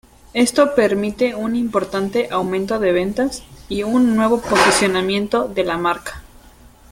[0.33, 6.23] Esto permite un importante aumento de ventas y un nuevo posicionamiento de la marca.